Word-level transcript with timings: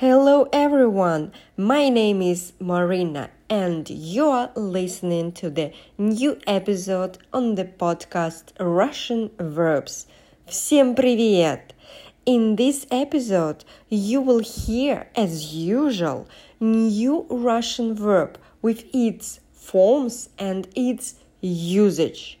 Hello 0.00 0.48
everyone, 0.52 1.32
my 1.56 1.88
name 1.88 2.22
is 2.22 2.52
Marina 2.60 3.30
and 3.50 3.90
you're 3.90 4.48
listening 4.54 5.32
to 5.32 5.50
the 5.50 5.72
new 5.98 6.38
episode 6.46 7.18
on 7.32 7.56
the 7.56 7.64
podcast 7.64 8.52
Russian 8.60 9.28
Verbs. 9.40 10.06
Всем 10.46 10.94
привет! 10.94 11.72
In 12.24 12.54
this 12.54 12.86
episode, 12.92 13.64
you 13.88 14.20
will 14.20 14.38
hear, 14.38 15.08
as 15.16 15.52
usual, 15.52 16.28
new 16.60 17.26
Russian 17.28 17.92
verb 17.96 18.38
with 18.62 18.84
its 18.94 19.40
forms 19.52 20.28
and 20.38 20.68
its 20.76 21.16
usage. 21.40 22.38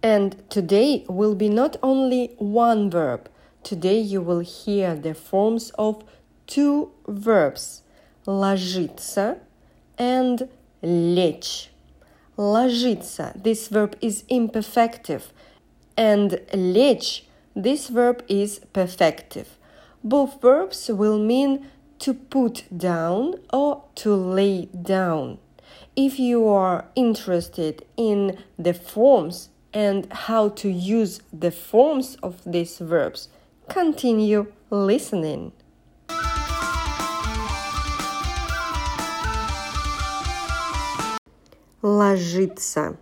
And 0.00 0.48
today 0.48 1.04
will 1.08 1.34
be 1.34 1.48
not 1.48 1.76
only 1.82 2.36
one 2.38 2.88
verb. 2.88 3.28
Today 3.64 3.98
you 3.98 4.22
will 4.22 4.40
hear 4.40 4.94
the 4.94 5.14
forms 5.14 5.72
of 5.76 6.04
two 6.46 6.90
verbs 7.06 7.82
ложиться 8.26 9.38
and 9.98 10.48
лечь. 10.82 11.68
Ложиться, 12.36 13.32
this 13.34 13.68
verb 13.68 13.96
is 14.00 14.24
imperfective, 14.30 15.32
and 15.96 16.40
лечь, 16.52 17.22
this 17.54 17.88
verb 17.88 18.24
is 18.28 18.60
perfective. 18.72 19.46
Both 20.02 20.40
verbs 20.40 20.88
will 20.88 21.18
mean 21.18 21.66
to 21.98 22.14
put 22.14 22.64
down 22.76 23.34
or 23.52 23.84
to 23.96 24.14
lay 24.14 24.66
down. 24.66 25.38
If 25.94 26.18
you 26.18 26.48
are 26.48 26.86
interested 26.94 27.84
in 27.96 28.38
the 28.58 28.72
forms 28.72 29.50
and 29.74 30.10
how 30.10 30.48
to 30.48 30.70
use 30.70 31.20
the 31.32 31.50
forms 31.50 32.16
of 32.22 32.40
these 32.46 32.78
verbs, 32.78 33.28
continue 33.68 34.50
listening. 34.70 35.52
Ложиться. 41.85 42.97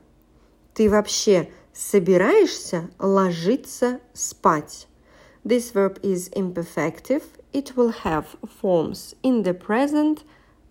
Ты 0.73 0.89
вообще 0.89 1.49
собираешься 1.71 2.89
ложиться 2.99 4.01
спать? 4.13 4.87
This 5.45 5.71
verb 5.71 5.99
is 6.03 6.29
imperfective. 6.35 7.23
It 7.53 7.77
will 7.77 7.93
have 8.03 8.25
forms 8.61 9.15
in 9.23 9.43
the 9.43 9.53
present, 9.53 10.25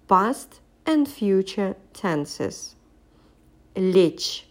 past 0.09 0.61
and 0.85 1.09
future 1.09 1.75
tenses. 1.95 2.77
Лечь. 3.75 4.47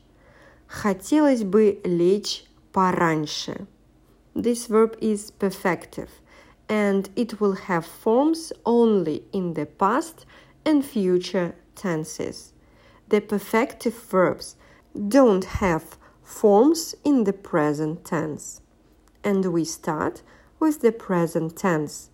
Хотелось 0.67 1.43
бы 1.43 1.79
лечь 1.83 2.45
пораньше. 2.73 3.67
This 4.33 4.67
verb 4.67 4.97
is 5.01 5.29
perfective 5.29 6.09
and 6.67 7.11
it 7.15 7.39
will 7.39 7.57
have 7.67 7.85
forms 7.85 8.51
only 8.65 9.23
in 9.31 9.53
the 9.53 9.67
past 9.67 10.25
and 10.65 10.83
future 10.83 11.53
tenses 11.75 12.50
the 13.10 13.20
perfective 13.20 13.94
verbs 13.94 14.56
don't 15.08 15.44
have 15.44 15.96
forms 16.22 16.94
in 17.04 17.24
the 17.24 17.32
present 17.32 18.04
tense. 18.04 18.60
And 19.22 19.52
we 19.52 19.64
start 19.64 20.22
with 20.58 20.80
the 20.80 20.92
present 20.92 21.56
tense, 21.56 22.10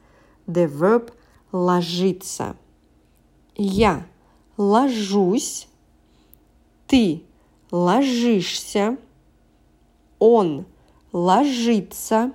the 0.46 0.66
verb 0.66 1.12
ложиться. 1.52 2.56
Я 3.54 4.06
ложусь, 4.56 5.68
ты 6.86 7.24
ложишься, 7.70 8.98
он 10.18 10.66
ложится, 11.12 12.32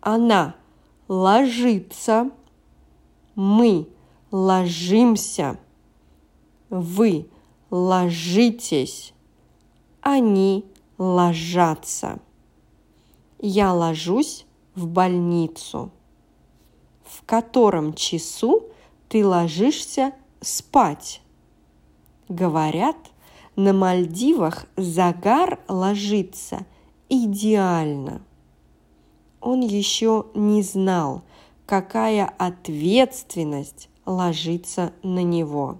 она 0.00 0.56
ложится, 1.08 2.30
мы 3.34 3.88
ложимся. 4.30 5.58
Вы 6.68 7.28
ложитесь. 7.71 9.13
Они 10.01 10.65
ложатся. 10.97 12.19
Я 13.39 13.73
ложусь 13.73 14.45
в 14.75 14.87
больницу. 14.87 15.91
В 17.03 17.25
котором 17.25 17.93
часу 17.93 18.67
ты 19.09 19.25
ложишься 19.25 20.13
спать? 20.41 21.21
Говорят, 22.29 22.97
на 23.55 23.73
Мальдивах 23.73 24.67
загар 24.77 25.59
ложится 25.67 26.65
идеально. 27.09 28.21
Он 29.41 29.61
еще 29.61 30.27
не 30.35 30.61
знал, 30.61 31.23
какая 31.65 32.25
ответственность 32.37 33.89
ложится 34.05 34.93
на 35.03 35.23
него. 35.23 35.79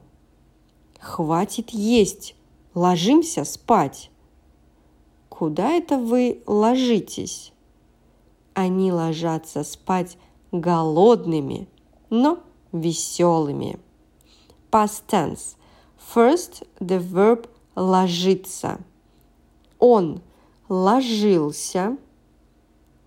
Хватит 1.01 1.71
есть, 1.71 2.35
ложимся 2.75 3.43
спать. 3.43 4.11
Куда 5.29 5.71
это 5.71 5.97
вы 5.97 6.43
ложитесь? 6.45 7.53
Они 8.53 8.91
ложатся 8.91 9.63
спать 9.63 10.17
голодными, 10.51 11.67
но 12.11 12.37
веселыми. 12.71 13.79
Past 14.69 15.03
tense. 15.07 15.55
First, 16.13 16.67
the 16.79 16.99
verb 16.99 17.49
ложиться. 17.75 18.79
Он 19.79 20.21
ложился, 20.69 21.97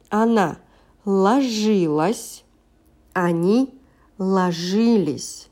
она 0.09 0.59
ложилась, 1.05 2.45
они 3.13 3.73
ложились. 4.19 5.49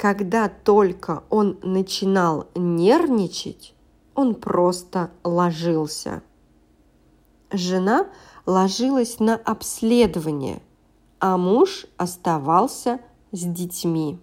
Когда 0.00 0.48
только 0.48 1.24
он 1.28 1.58
начинал 1.62 2.46
нервничать, 2.54 3.74
он 4.14 4.34
просто 4.34 5.10
ложился. 5.24 6.22
Жена 7.52 8.06
ложилась 8.46 9.20
на 9.20 9.36
обследование, 9.36 10.62
а 11.18 11.36
муж 11.36 11.84
оставался 11.98 13.02
с 13.30 13.44
детьми. 13.44 14.18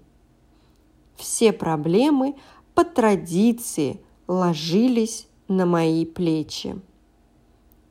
Все 1.16 1.54
проблемы 1.54 2.38
по 2.74 2.84
традиции 2.84 4.02
ложились 4.28 5.28
на 5.48 5.68
мои 5.68 6.08
плечи. 6.08 6.82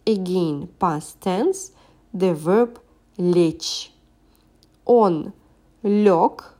Again, 0.04 0.68
past 0.80 1.18
tense, 1.22 1.72
the 2.12 2.34
verb 2.34 2.80
лечь. 3.16 3.92
Он 4.84 5.32
лег– 5.84 6.52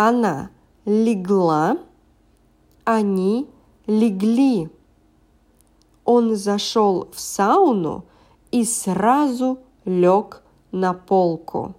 она 0.00 0.48
легла, 0.86 1.76
они 2.84 3.46
легли. 3.86 4.70
Он 6.06 6.36
зашел 6.36 7.10
в 7.12 7.20
сауну 7.20 8.06
и 8.50 8.64
сразу 8.64 9.58
лег 9.84 10.42
на 10.72 10.94
полку. 10.94 11.74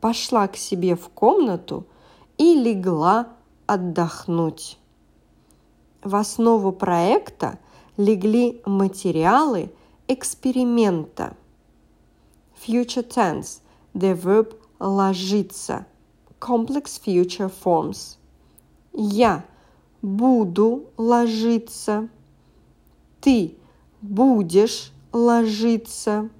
Пошла 0.00 0.46
к 0.46 0.56
себе 0.56 0.94
в 0.94 1.08
комнату 1.08 1.86
и 2.36 2.54
легла 2.54 3.30
отдохнуть. 3.66 4.78
В 6.04 6.14
основу 6.14 6.70
проекта 6.70 7.58
легли 7.96 8.62
материалы 8.64 9.72
эксперимента. 10.06 11.36
Future 12.64 13.04
tense– 13.04 13.60
the 13.92 14.14
verb 14.14 14.54
ложиться– 14.78 15.84
complex 16.40 16.98
future 16.98 17.50
forms. 17.50 18.18
Я 18.92 19.44
буду 20.02 20.86
ложиться. 20.96 22.08
Ты 23.20 23.56
будешь 24.00 24.92
ложиться. 25.12 26.30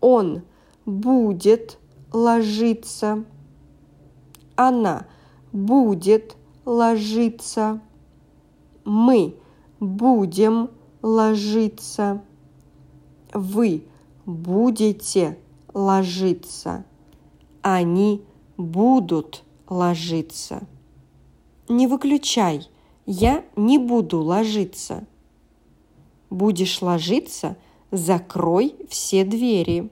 Он 0.00 0.42
будет 0.86 1.78
ложиться. 2.12 3.24
Она 4.56 5.06
будет 5.52 6.36
ложиться. 6.64 7.80
Мы 8.84 9.36
будем 9.80 10.70
ложиться. 11.02 12.22
Вы 13.32 13.86
будете 14.26 15.38
ложиться. 15.72 16.84
Они 17.62 18.24
будут 18.56 19.44
ложиться. 19.68 20.66
Не 21.68 21.86
выключай, 21.86 22.68
я 23.06 23.44
не 23.56 23.78
буду 23.78 24.20
ложиться. 24.20 25.06
Будешь 26.30 26.80
ложиться, 26.82 27.56
закрой 27.90 28.74
все 28.88 29.24
двери. 29.24 29.90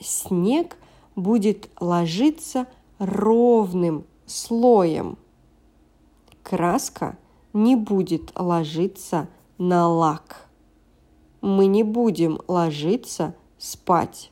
Снег 0.00 0.76
будет 1.14 1.70
ложиться 1.80 2.66
ровным 2.98 4.04
слоем. 4.26 5.18
Краска 6.42 7.18
не 7.52 7.76
будет 7.76 8.32
ложиться 8.38 9.28
на 9.58 9.88
лак. 9.88 10.48
Мы 11.40 11.66
не 11.66 11.82
будем 11.82 12.40
ложиться 12.48 13.34
спать. 13.58 14.30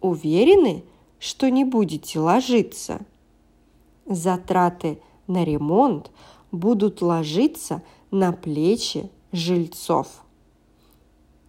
Уверены, 0.00 0.84
что 1.22 1.48
не 1.52 1.64
будете 1.64 2.18
ложиться. 2.18 3.00
Затраты 4.06 5.00
на 5.28 5.44
ремонт 5.44 6.10
будут 6.50 7.00
ложиться 7.00 7.80
на 8.10 8.32
плечи 8.32 9.08
жильцов. 9.30 10.24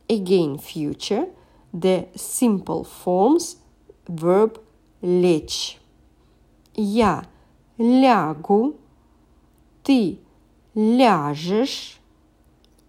Again, 0.07 0.61
future, 0.61 1.27
the 1.73 2.07
simple 2.13 2.87
forms 3.03 3.57
verb 4.07 4.61
лечь. 5.01 5.79
Я 6.75 7.25
лягу, 7.79 8.75
ты 9.81 10.19
ляжешь, 10.75 11.99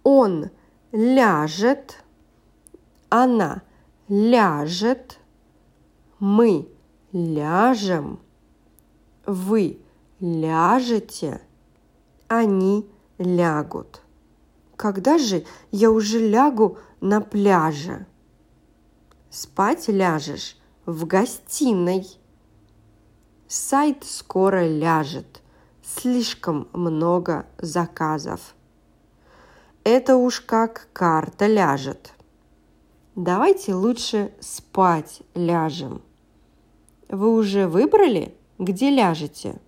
он 0.03 0.51
ляжет, 0.91 2.03
она 3.09 3.63
ляжет, 4.07 5.19
мы 6.19 6.69
ляжем, 7.15 8.19
вы 9.25 9.79
ляжете, 10.19 11.41
они 12.27 12.85
лягут. 13.17 14.01
Когда 14.75 15.17
же 15.17 15.45
я 15.71 15.91
уже 15.91 16.19
лягу 16.19 16.77
на 16.99 17.21
пляже? 17.21 18.05
Спать 19.29 19.87
ляжешь 19.87 20.57
в 20.85 21.05
гостиной. 21.05 22.05
Сайт 23.47 24.03
скоро 24.03 24.67
ляжет. 24.67 25.41
Слишком 25.81 26.67
много 26.73 27.45
заказов. 27.59 28.55
Это 29.85 30.17
уж 30.17 30.41
как 30.41 30.89
карта 30.91 31.47
ляжет. 31.47 32.13
Давайте 33.15 33.73
лучше 33.73 34.33
спать 34.41 35.21
ляжем. 35.33 36.01
Вы 37.09 37.35
уже 37.35 37.67
выбрали, 37.67 38.35
где 38.57 38.89
ляжете? 38.89 39.59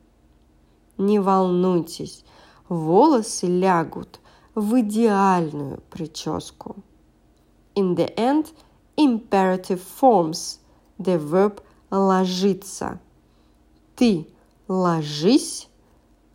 Не 0.98 1.20
волнуйтесь, 1.20 2.26
волосы 2.68 3.48
лягут 3.48 4.20
в 4.56 4.80
идеальную 4.80 5.82
прическу. 5.90 6.78
In 7.76 7.96
the 7.96 8.14
end, 8.16 8.48
imperative 8.98 9.82
forms 10.02 10.60
the 10.98 11.20
verb 11.20 11.62
ложиться. 11.92 13.00
Ты 13.96 14.28
ложись, 14.68 15.70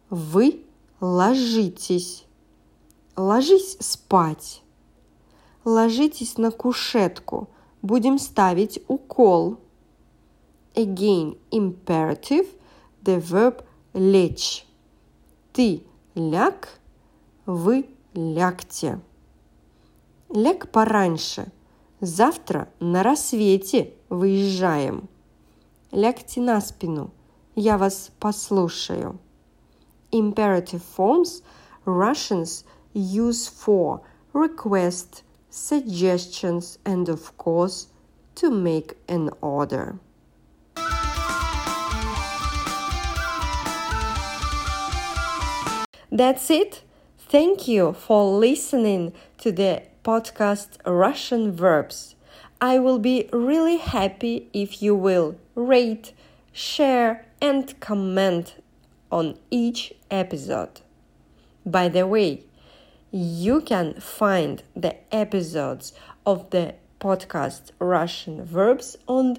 вы 0.09 0.65
ложитесь. 1.01 2.25
Ложись 3.17 3.77
спать. 3.81 4.63
Ложитесь 5.65 6.39
на 6.39 6.51
кушетку. 6.51 7.49
Будем 7.83 8.19
ставить 8.19 8.83
укол. 8.89 9.59
Again, 10.76 11.38
imperative, 11.52 12.48
the 13.04 13.20
verb 13.20 13.64
лечь. 13.94 14.66
Ты 15.54 15.84
ляг, 16.16 16.80
вы 17.46 17.88
лягте. 18.14 19.00
Ляг 20.30 20.72
пораньше. 20.72 21.52
Завтра 22.00 22.70
на 22.80 23.02
рассвете 23.02 23.94
выезжаем. 24.10 25.10
Лягте 25.92 26.42
на 26.42 26.62
спину. 26.62 27.12
Я 27.56 27.78
вас 27.78 28.12
послушаю. 28.20 29.20
Imperative 30.12 30.84
forms 30.96 31.42
Russians 31.86 32.66
use 32.94 33.48
for 33.48 34.02
request, 34.34 35.24
suggestions, 35.50 36.78
and 36.86 37.10
of 37.10 37.36
course 37.38 37.88
to 38.36 38.52
make 38.52 38.98
an 39.08 39.32
order. 39.42 40.00
That's 46.15 46.51
it. 46.51 46.83
Thank 47.17 47.67
you 47.67 47.95
for 47.95 48.23
listening 48.39 49.15
to 49.39 49.51
the 49.51 49.85
podcast 50.05 50.77
Russian 50.85 51.53
Verbs. 51.53 52.17
I 52.61 52.79
will 52.79 52.99
be 52.99 53.31
really 53.33 53.79
happy 53.79 54.51
if 54.53 54.83
you 54.83 54.95
will 54.95 55.37
rate, 55.55 56.13
share, 56.53 57.25
and 57.41 57.81
comment 57.81 58.57
on 59.11 59.39
each 59.51 59.95
episode. 60.11 60.83
By 61.65 61.89
the 61.89 62.07
way, 62.07 62.45
you 63.11 63.63
can 63.63 63.95
find 63.95 64.63
the 64.77 64.97
episodes 65.15 65.95
of 66.27 66.51
the 66.51 66.75
podcast 67.01 67.71
Russian 67.79 68.45
Verbs 68.45 68.99
on 69.09 69.39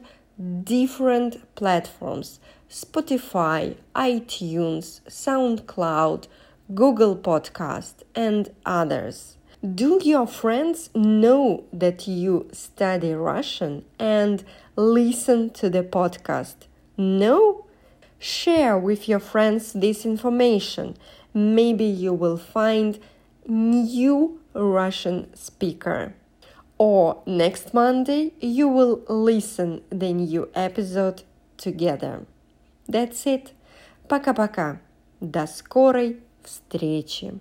different 0.63 1.37
platforms 1.53 2.39
Spotify, 2.67 3.75
iTunes, 3.95 5.01
SoundCloud, 5.07 6.25
Google 6.74 7.16
Podcast, 7.16 8.02
and 8.14 8.50
others. 8.66 9.38
Do 9.62 10.00
your 10.04 10.26
friends 10.26 10.90
know 10.94 11.64
that 11.72 12.06
you 12.06 12.48
study 12.52 13.12
Russian 13.12 13.84
and 13.98 14.44
listen 14.76 15.50
to 15.50 15.70
the 15.70 15.82
podcast? 15.82 16.68
No? 16.96 17.66
Share 18.18 18.78
with 18.78 19.08
your 19.08 19.18
friends 19.18 19.72
this 19.72 20.04
information. 20.04 20.96
Maybe 21.32 21.84
you 21.84 22.12
will 22.12 22.36
find 22.36 22.98
new 23.46 24.40
Russian 24.54 25.34
speaker. 25.34 26.14
Or 26.76 27.22
next 27.26 27.72
Monday 27.74 28.32
you 28.40 28.68
will 28.68 29.00
listen 29.08 29.82
the 29.90 30.12
new 30.12 30.48
episode 30.54 31.22
together. 31.56 32.26
That's 32.86 33.26
it. 33.26 33.52
Пока-пока. 34.08 34.80
До 35.20 35.46
скорой 35.46 36.20
встречи! 36.43 37.33